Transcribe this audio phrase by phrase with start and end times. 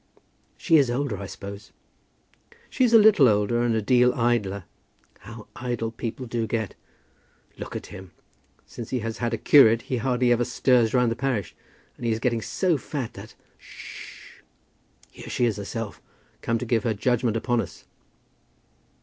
[0.57, 1.71] "She is older, I suppose."
[2.71, 4.63] "She's a little older, and a deal idler.
[5.19, 6.73] How idle people do get!
[7.59, 8.09] Look at him.
[8.65, 11.55] Since he has had a curate he hardly ever stirs round the parish.
[11.97, 14.41] And he is getting so fat that H sh!
[15.11, 16.01] Here she is herself,
[16.41, 17.85] come to give her judgment upon us."